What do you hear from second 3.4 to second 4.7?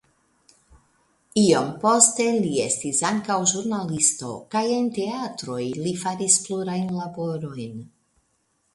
ĵurnalisto kaj